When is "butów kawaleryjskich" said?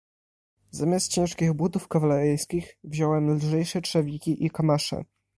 1.53-2.77